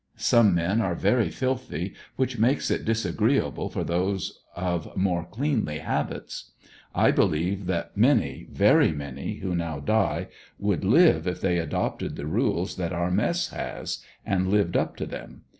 [0.15, 6.53] Some men are very filthy, which makes it disagreeable for those of more cleanly habits.
[6.95, 12.25] I believe that many, very many, who now die, would live if they adopted the
[12.25, 15.43] rules that our mess has, and lived up to them.